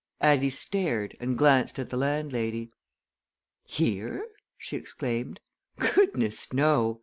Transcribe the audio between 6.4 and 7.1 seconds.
no!